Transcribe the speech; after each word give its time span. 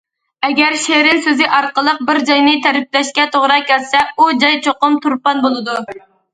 ئەگەر« 0.45 0.77
شېرىن» 0.85 1.21
سۆزى 1.25 1.49
ئارقىلىق 1.57 2.01
بىر 2.09 2.21
جاينى 2.31 2.55
تەرىپلەشكە 2.65 3.29
توغرا 3.37 3.61
كەلسە 3.69 4.03
ئۇ 4.17 4.33
جاي 4.47 4.61
چوقۇم 4.67 5.01
تۇرپان 5.07 5.49
بولىدۇ. 5.49 5.81